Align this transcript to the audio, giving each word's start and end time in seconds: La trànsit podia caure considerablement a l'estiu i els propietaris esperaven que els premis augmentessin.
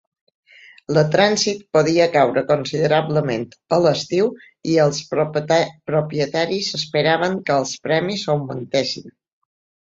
La 0.97 1.01
trànsit 1.15 1.59
podia 1.77 2.07
caure 2.15 2.41
considerablement 2.51 3.45
a 3.77 3.79
l'estiu 3.83 4.31
i 4.71 4.79
els 4.85 5.03
propietaris 5.91 6.71
esperaven 6.81 7.37
que 7.51 7.59
els 7.59 7.77
premis 7.85 8.25
augmentessin. 8.37 9.15